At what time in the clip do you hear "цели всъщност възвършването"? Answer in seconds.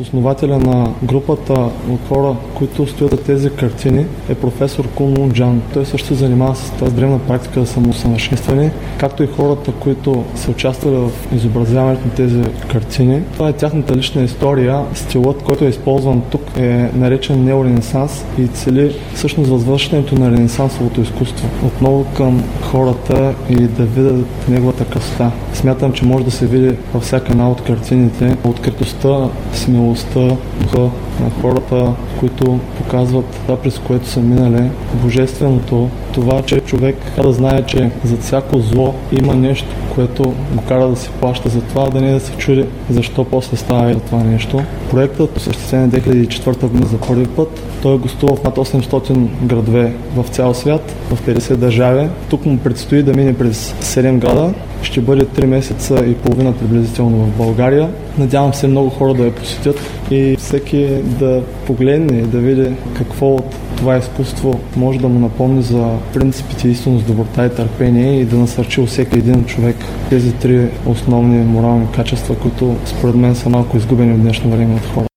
18.48-20.14